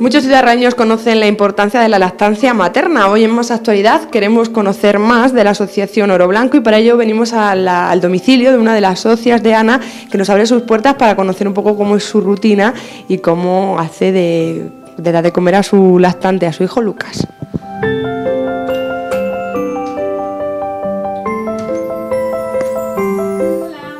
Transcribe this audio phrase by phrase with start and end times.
[0.00, 3.08] Muchos ciudadanos conocen la importancia de la lactancia materna.
[3.08, 6.96] Hoy en Más Actualidad queremos conocer más de la Asociación Oro Blanco y para ello
[6.96, 9.78] venimos al domicilio de una de las socias de Ana
[10.10, 12.72] que nos abre sus puertas para conocer un poco cómo es su rutina
[13.08, 17.26] y cómo hace de, de de comer a su lactante, a su hijo Lucas.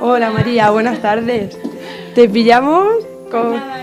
[0.01, 1.59] Hola María, buenas tardes.
[2.15, 2.87] ¿Te pillamos?
[3.31, 3.80] Con...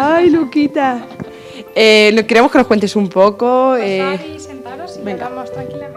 [0.00, 1.04] Ay, Luquita.
[1.74, 3.76] Eh, queremos que nos cuentes un poco.
[3.76, 4.34] Eh...
[4.36, 5.28] y sentaros y Venga.
[5.52, 5.87] tranquilamente.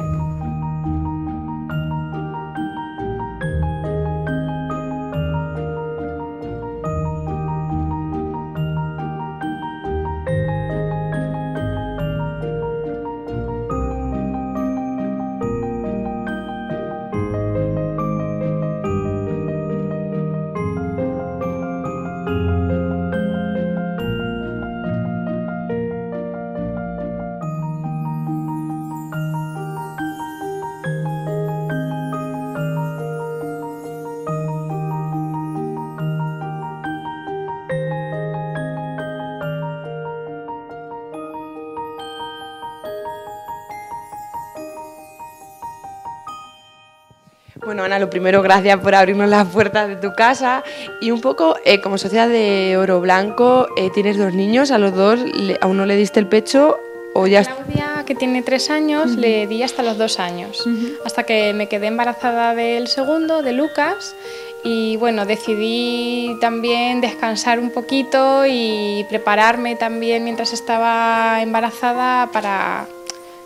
[47.82, 50.64] Bueno, Ana, lo primero, gracias por abrirnos las puertas de tu casa.
[51.00, 54.94] Y un poco, eh, como sociedad de Oro Blanco, eh, tienes dos niños, a los
[54.94, 55.20] dos,
[55.60, 56.80] a uno le diste el pecho
[57.16, 57.44] o ya...
[57.44, 60.64] Claudia, que tiene tres años, le di hasta los dos años,
[61.06, 64.16] hasta que me quedé embarazada del segundo, de Lucas,
[64.64, 72.86] y bueno, decidí también descansar un poquito y prepararme también mientras estaba embarazada para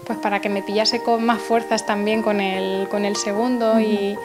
[0.06, 4.18] pues para que me pillase con más fuerzas también con el, con el segundo y,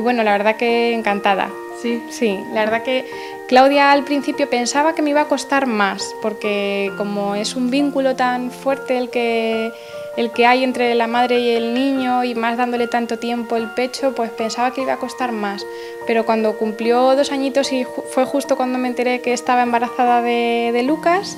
[0.00, 1.50] bueno, la verdad que encantada.
[1.80, 2.02] Sí.
[2.10, 3.04] Sí, la verdad que
[3.48, 8.16] Claudia al principio pensaba que me iba a costar más, porque como es un vínculo
[8.16, 9.70] tan fuerte el que,
[10.16, 13.70] el que hay entre la madre y el niño y más dándole tanto tiempo el
[13.70, 15.66] pecho, pues pensaba que iba a costar más.
[16.06, 20.70] Pero cuando cumplió dos añitos y fue justo cuando me enteré que estaba embarazada de,
[20.72, 21.36] de Lucas,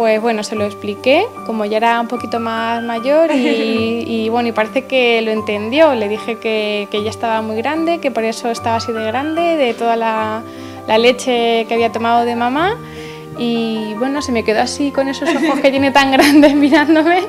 [0.00, 4.52] pues bueno, se lo expliqué, como ya era un poquito más mayor y, bueno, y
[4.52, 5.94] parece que lo entendió.
[5.94, 9.42] Le dije que, que, ya estaba muy grande, que por eso estaba así de grande,
[9.42, 10.42] de toda la,
[10.96, 12.78] leche que había tomado de mamá.
[13.38, 17.20] Y bueno, se me quedó así con esos ojos que tiene tan grandes mirándome.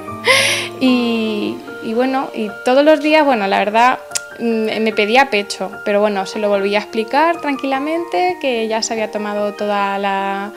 [0.80, 4.00] Y, y bueno, y todos los días, bueno, la verdad
[4.40, 8.94] mm, me pedía pecho, pero bueno, se lo volví a explicar tranquilamente, que ya se
[8.94, 10.54] había tomado toda la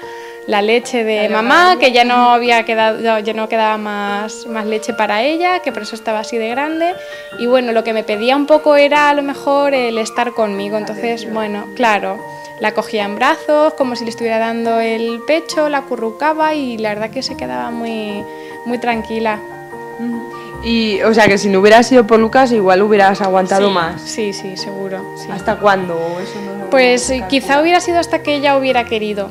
[0.47, 4.93] la leche de mamá, que ya no había quedado, ya no quedaba más, más leche
[4.93, 6.95] para ella, que por eso estaba así de grande.
[7.39, 10.77] Y bueno, lo que me pedía un poco era a lo mejor el estar conmigo.
[10.77, 12.19] Entonces, bueno, claro,
[12.61, 16.91] la cogía en brazos, como si le estuviera dando el pecho, la currucaba y la
[16.91, 18.23] verdad que se quedaba muy,
[18.67, 19.39] muy tranquila.
[20.63, 24.01] Y, o sea, que si no hubiera sido por Lucas, igual hubieras aguantado más.
[24.01, 25.05] Sí, sí, seguro.
[25.31, 26.19] ¿Hasta cuándo?
[26.71, 29.29] pues quizá hubiera sido hasta que ella hubiera querido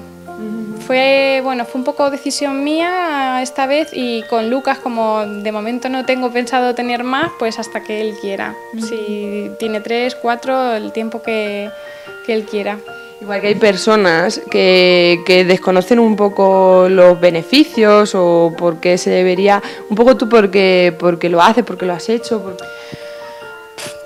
[0.86, 5.90] fue, bueno, fue un poco decisión mía esta vez y con Lucas, como de momento
[5.90, 8.56] no tengo pensado tener más, pues hasta que él quiera.
[8.80, 11.70] Si tiene tres, cuatro, el tiempo que,
[12.26, 12.78] que él quiera.
[13.22, 19.10] Igual que hay personas que, que, desconocen un poco los beneficios o por qué se
[19.10, 22.56] debería, un poco tú porque, porque lo haces, porque lo has hecho.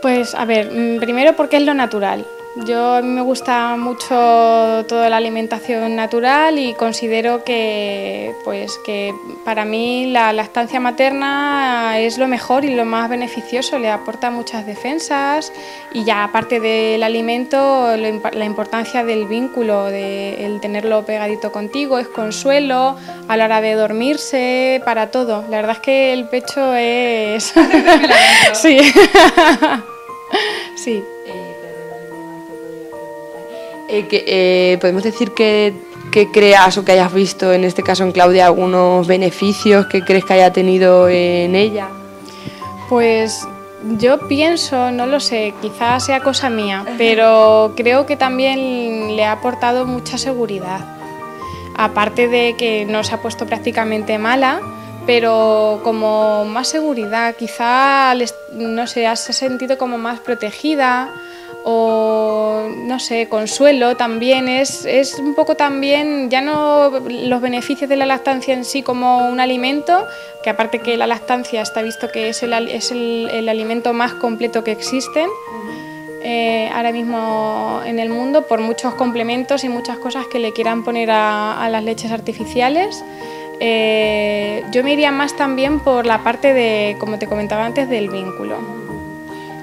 [0.03, 2.25] Pues a ver, mm, primero porque es lo natural.
[2.65, 9.13] Yo a mí me gusta mucho toda la alimentación natural y considero que, pues, que
[9.45, 14.65] para mí la lactancia materna es lo mejor y lo más beneficioso, le aporta muchas
[14.65, 15.53] defensas
[15.93, 22.07] y ya aparte del alimento, la importancia del vínculo, de el tenerlo pegadito contigo, es
[22.07, 22.95] consuelo
[23.27, 25.43] a la hora de dormirse, para todo.
[25.49, 27.53] La verdad es que el pecho es...
[28.53, 28.79] sí.
[30.75, 31.03] sí.
[33.89, 35.73] Eh, que, eh, podemos decir que,
[36.33, 40.33] creas o que hayas visto, en este caso en Claudia, algunos beneficios que crees que
[40.33, 41.89] haya tenido en ella.
[42.89, 43.47] Pues
[43.99, 49.33] yo pienso, no lo sé, quizás sea cosa mía, pero creo que también le ha
[49.33, 50.79] aportado mucha seguridad.
[51.75, 54.59] Aparte de que no se ha puesto prácticamente mala,
[55.05, 58.15] pero como más seguridad, quizá,
[58.53, 61.13] no sé, has sentido como más protegida
[61.69, 67.97] o no sé, consuelo también, es, es, un poco también, ya no los beneficios de
[67.97, 70.05] la lactancia en sí como un alimento,
[70.45, 74.63] que aparte que la lactancia está visto que es el, es el, alimento más completo
[74.63, 75.27] que existen
[76.23, 80.85] eh, ahora mismo en el mundo, por muchos complementos y muchas cosas que le quieran
[80.85, 83.03] poner a, las leches artificiales.
[83.59, 88.09] Eh, yo me iría más también por la parte de, como te comentaba antes, del
[88.09, 88.86] vínculo.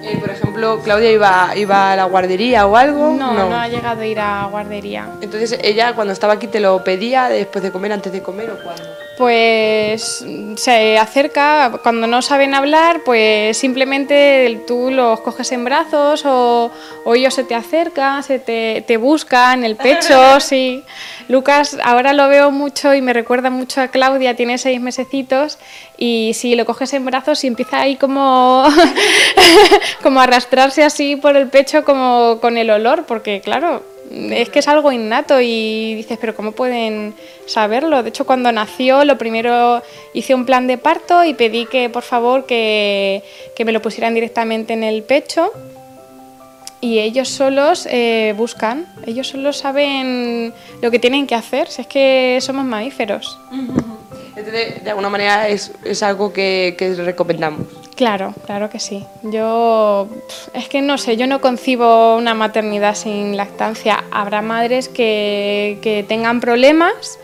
[0.06, 3.15] Eh, por ejemplo, Claudia iba, iba a la guardería o algo.
[3.15, 5.09] No, no, ha llegado a ir a guardería.
[5.21, 8.62] Entonces ella cuando estaba aquí te lo pedía después de comer, antes de comer o
[8.62, 8.83] cuándo.
[9.16, 10.25] Pues
[10.56, 16.72] se acerca, cuando no saben hablar, pues simplemente tú los coges en brazos o,
[17.14, 20.82] ellos se te acercan, se te, te buscan el pecho, sí.
[21.28, 25.58] Lucas ahora lo veo mucho y me recuerda mucho a Claudia, tiene seis mesecitos
[25.96, 28.64] y si lo coges en brazos y empieza ahí como,
[30.02, 34.59] como a arrastrarse así por el pecho como con el olor, porque claro, es que
[34.59, 37.15] es algo innato y dices, pero ¿cómo pueden
[37.47, 38.03] saberlo?
[38.03, 42.03] De hecho, cuando nació, lo primero hice un plan de parto y pedí que por
[42.03, 43.23] favor que,
[43.65, 45.51] me lo pusieran directamente en el pecho
[46.81, 50.53] y ellos solos eh, buscan, ellos solos saben
[50.83, 53.39] lo que tienen que hacer, si es que somos mamíferos.
[54.37, 57.83] Entonces, de alguna manera es, algo que, que recomendamos.
[57.96, 59.05] Claro, claro que sí.
[59.23, 60.08] Yo
[60.52, 64.05] es que no sé, yo no concibo una maternidad sin lactancia.
[64.11, 67.19] Habrá madres que, tengan problemas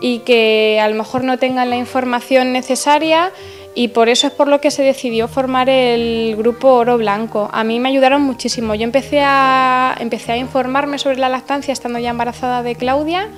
[0.00, 3.32] y que a lo mejor no tengan la información necesaria
[3.74, 7.50] y por eso es por lo que se decidió formar el grupo Oro Blanco.
[7.52, 8.76] A mí me ayudaron muchísimo.
[8.76, 13.28] Yo empecé a, empecé a informarme sobre la lactancia estando ya embarazada de Claudia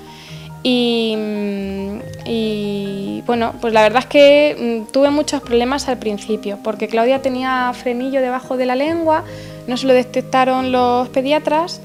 [2.24, 7.22] y, bueno, pues la verdad es que mm, tuve muchos problemas al principio, porque Claudia
[7.22, 9.24] tenía frenillo debajo de la lengua,
[9.66, 11.80] no se lo detectaron los pediatras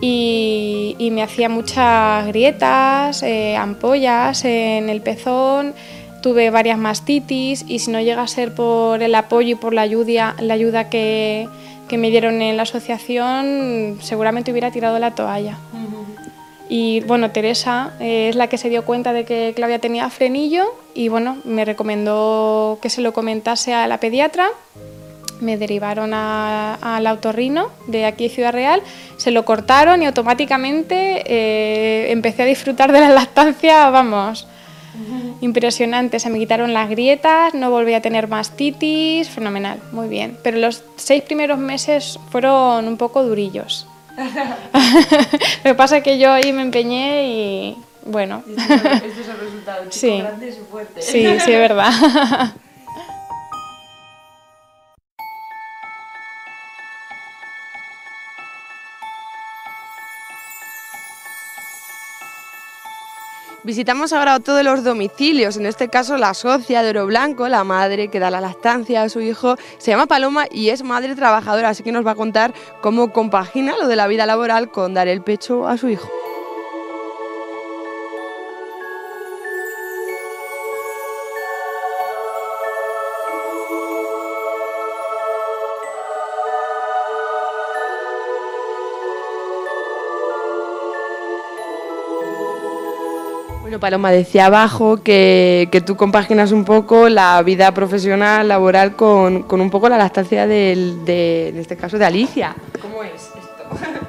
[0.00, 5.74] y, me hacía muchas grietas, eh, ampollas en el pezón,
[6.22, 9.82] tuve varias mastitis y si no llega a ser por el apoyo y por la
[9.82, 11.48] ayuda, la ayuda que
[11.90, 15.58] me dieron en la asociación, seguramente hubiera tirado la toalla.
[16.68, 20.74] Y bueno, Teresa eh, es la que se dio cuenta de que Claudia tenía frenillo
[20.94, 24.48] y bueno, me recomendó que se lo comentase a la pediatra.
[25.40, 28.82] Me derivaron al autorrino de aquí de Ciudad Real,
[29.18, 34.48] se lo cortaron y automáticamente eh, empecé a disfrutar de la lactancia, vamos,
[35.40, 36.18] impresionante.
[36.18, 40.36] Se me quitaron las grietas, no volví a tener mastitis, fenomenal, muy bien.
[40.42, 43.86] Pero los seis primeros meses fueron un poco durillos.
[45.64, 48.42] Lo que pasa es que yo ahí me empeñé y bueno.
[48.48, 48.62] Este
[49.20, 50.18] es el, resultado, sí.
[50.18, 51.02] grande y fuerte.
[51.02, 51.92] Sí, sí, es verdad.
[63.64, 68.08] Visitamos ahora todos los domicilios, en este caso la socia de Oro Blanco, la madre
[68.08, 71.82] que da la lactancia a su hijo, se llama Paloma y es madre trabajadora, así
[71.82, 75.22] que nos va a contar cómo compagina lo de la vida laboral con dar el
[75.22, 76.08] pecho a su hijo.
[93.78, 99.88] Paloma, decía abajo que, tú compaginas un poco la vida profesional, laboral, con, un poco
[99.88, 102.54] la lactancia del, de, en este caso, de Alicia.
[102.80, 104.08] ¿Cómo es esto?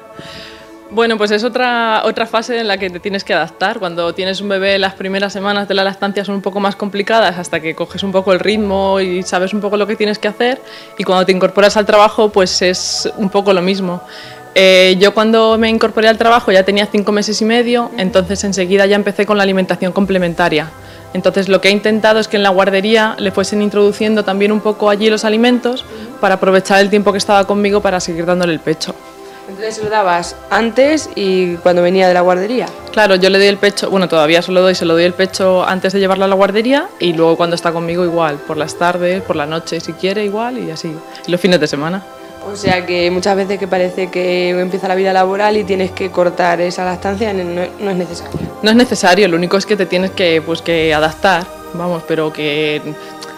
[0.92, 3.78] Bueno, pues es otra, otra fase en la que te tienes que adaptar.
[3.78, 7.38] Cuando tienes un bebé, las primeras semanas de la lactancia son un poco más complicadas
[7.38, 10.26] hasta que coges un poco el ritmo y sabes un poco lo que tienes que
[10.26, 10.60] hacer.
[10.98, 14.02] Y cuando te incorporas al trabajo, pues es un poco lo mismo.
[14.54, 18.86] Eh, yo cuando me incorporé al trabajo ya tenía cinco meses y medio, entonces enseguida
[18.86, 20.70] ya empecé con la alimentación complementaria.
[21.12, 24.60] Entonces lo que he intentado es que en la guardería le fuesen introduciendo también un
[24.60, 25.84] poco allí los alimentos
[26.20, 28.94] para aprovechar el tiempo que estaba conmigo para seguir dándole el pecho.
[29.48, 32.66] Entonces lo dabas antes y cuando venía de la guardería.
[32.92, 35.12] Claro, yo le doy el pecho, bueno, todavía se lo doy, se lo doy el
[35.12, 38.76] pecho antes de llevarla a la guardería y luego cuando está conmigo igual, por las
[38.76, 40.94] tardes, por la noche si quiere igual y así,
[41.26, 42.04] y los fines de semana.
[42.46, 46.10] O sea que muchas veces que parece que empieza la vida laboral y tienes que
[46.10, 48.40] cortar esa lactancia, no, es necesario.
[48.62, 52.32] No es necesario, lo único es que te tienes que, pues, que adaptar, vamos, pero
[52.32, 52.82] que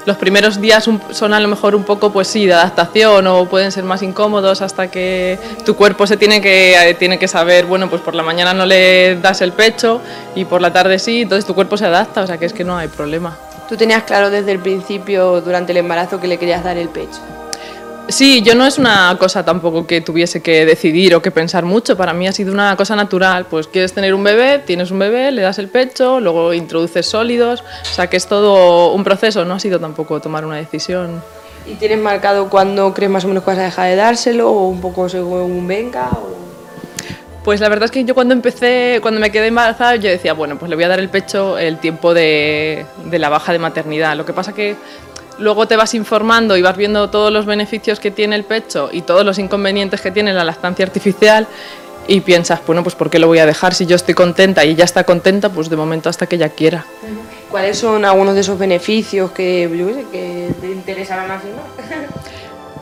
[0.06, 3.70] los primeros días son a lo mejor un poco, pues sí, de adaptación o pueden
[3.70, 8.02] ser más incómodos hasta que tu cuerpo se tiene que, tiene que saber, bueno, pues
[8.02, 10.00] por la mañana no le das el pecho
[10.34, 12.64] y por la tarde sí, entonces tu cuerpo se adapta, o sea que es que
[12.64, 13.36] no hay problema.
[13.68, 17.20] ¿Tú tenías claro desde el principio, durante el embarazo, que le querías dar el pecho?
[18.08, 21.96] Sí, yo no es una cosa tampoco que tuviese que decidir o que pensar mucho.
[21.96, 23.46] Para mí ha sido una cosa natural.
[23.46, 27.62] Pues quieres tener un bebé, tienes un bebé, le das el pecho, luego introduces sólidos.
[27.62, 31.22] O sea que es todo un proceso, no ha sido tampoco tomar una decisión.
[31.64, 34.68] ¿Y tienes marcado cuándo crees más o menos que vas a dejar de dárselo o
[34.68, 36.10] un poco según venga?
[37.44, 40.58] Pues la verdad es que yo cuando empecé, cuando me quedé embarazada, yo decía, bueno,
[40.58, 44.16] pues le voy a dar el pecho el tiempo de, de la baja de maternidad.
[44.16, 44.76] Lo que pasa que
[45.38, 49.02] luego te vas informando y vas viendo todos los beneficios que tiene el pecho y
[49.02, 51.46] todos los inconvenientes que tiene la lactancia artificial
[52.08, 53.74] y piensas, bueno, pues ¿por qué lo voy a dejar?
[53.74, 56.84] Si yo estoy contenta y ella está contenta, pues de momento hasta que ella quiera.
[57.50, 59.70] ¿Cuáles son algunos de esos beneficios que,
[60.10, 61.42] que te interesarán más?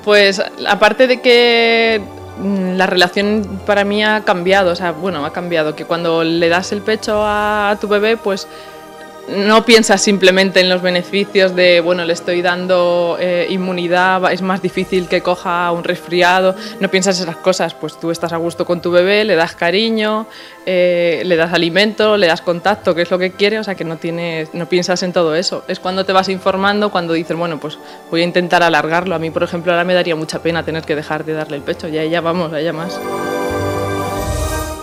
[0.04, 2.00] Pues aparte de que
[2.38, 6.48] mm, la relación para mí ha cambiado, o sea, bueno, ha cambiado, que cuando le
[6.48, 8.48] das el pecho a tu bebé, pues
[9.30, 14.60] no piensas simplemente en los beneficios de, bueno, le estoy dando eh, inmunidad, es más
[14.60, 18.80] difícil que coja un resfriado, no piensas esas cosas, pues tú estás a gusto con
[18.80, 20.26] tu bebé, le das cariño,
[20.66, 23.84] eh, le das alimento, le das contacto, que es lo que quiere, o sea que
[23.84, 25.64] no, tienes, no piensas en todo eso.
[25.68, 27.78] Es cuando te vas informando, cuando dices, bueno, pues
[28.10, 29.14] voy a intentar alargarlo.
[29.14, 31.62] A mí, por ejemplo, ahora me daría mucha pena tener que dejar de darle el
[31.62, 32.98] pecho, ya ella vamos, a ella más.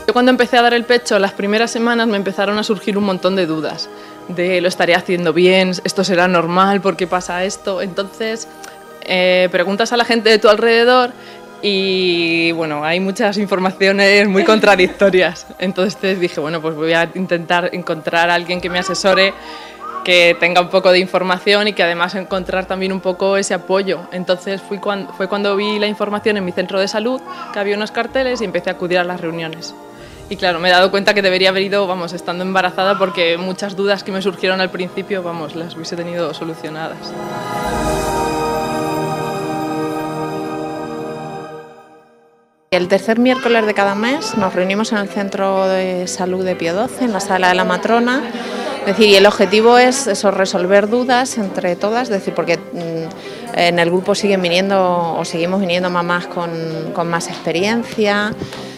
[0.07, 3.03] Yo cuando empecé a dar el pecho, las primeras semanas me empezaron a surgir un
[3.03, 3.89] montón de dudas
[4.27, 7.81] de lo estaré haciendo bien, esto será normal, ¿por qué pasa esto?
[7.81, 8.47] Entonces,
[9.01, 11.11] eh, preguntas a la gente de tu alrededor
[11.61, 15.47] y bueno, hay muchas informaciones muy contradictorias.
[15.59, 19.33] Entonces dije, bueno, pues voy a intentar encontrar a alguien que me asesore,
[20.03, 24.01] que tenga un poco de información y que además encontrar también un poco ese apoyo.
[24.11, 27.21] Entonces fui cuando, fue cuando vi la información en mi centro de salud,
[27.53, 29.73] que había unos carteles y empecé a acudir a las reuniones.
[30.29, 33.77] Y claro, me he dado cuenta que debería haber ido, vamos, estando embarazada porque muchas
[33.77, 37.13] dudas que me surgieron al principio, vamos, las hubiese tenido solucionadas.
[42.69, 46.73] El tercer miércoles de cada mes nos reunimos en el Centro de Salud de Pío
[46.87, 48.21] XII, en la sala de la matrona.
[48.85, 53.79] Decir, y el objetivo es eso, resolver dudas entre todas, es decir, porque mm, en
[53.79, 56.51] el grupo siguen viniendo o seguimos viniendo mamás con,
[56.93, 58.33] con más experiencia,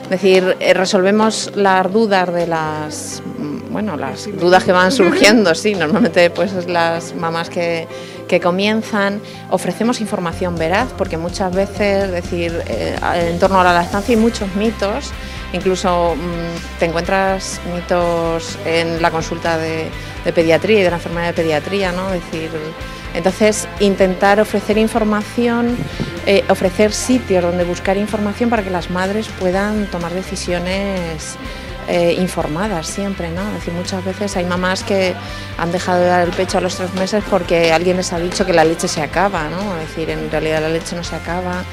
[0.10, 5.54] es decir, eh, resolvemos las dudas de las, mm, bueno, las dudas que van surgiendo,
[5.54, 7.88] sí, normalmente pues las mamás que,
[8.28, 14.16] que comienzan, ofrecemos información veraz, porque muchas veces, decir, eh, en torno a la lactancia
[14.16, 15.12] hay muchos mitos,
[15.54, 19.90] incluso mm, te encuentras mitos en la consulta de,
[20.26, 22.10] de, pediatría y de la enfermedad de pediatría, ¿no?
[22.10, 22.50] decir,
[23.14, 25.76] entonces, intentar ofrecer información,
[26.32, 31.38] eh, ofrecer sitios donde buscar información para que las madres puedan tomar decisiones
[31.88, 33.48] eh, informadas siempre, ¿no?
[33.48, 35.16] Es decir, muchas veces hay mamás que
[35.58, 38.46] han dejado de dar el pecho a los tres meses porque alguien les ha dicho
[38.46, 39.76] que la leche se acaba, ¿no?
[39.78, 41.64] Es decir, en realidad la leche no se acaba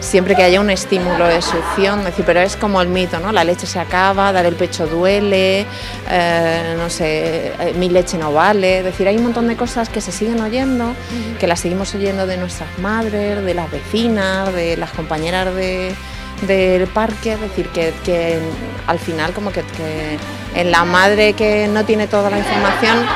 [0.00, 3.32] siempre que haya un estímulo de succión, decir, pero es como el mito, ¿no?
[3.32, 5.66] La leche se acaba, dar el pecho duele,
[6.10, 9.88] eh, no sé, eh, mi leche no vale, es decir, hay un montón de cosas
[9.88, 10.94] que se siguen oyendo,
[11.38, 17.34] que las seguimos oyendo de nuestras madres, de las vecinas, de las compañeras del parque,
[17.34, 18.38] es decir, que,
[18.86, 20.18] al final como que, que,
[20.54, 23.06] en la madre que no tiene toda la información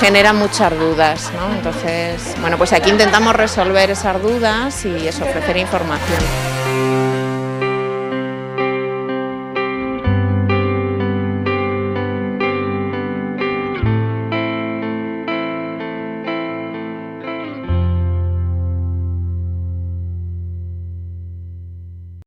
[0.00, 1.54] genera muchas dudas, ¿no?
[1.54, 6.47] Entonces, bueno, pues aquí intentamos resolver esas dudas y eso, ofrecer información.